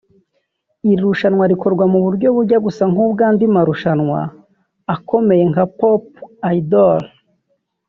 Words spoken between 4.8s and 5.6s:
akomeye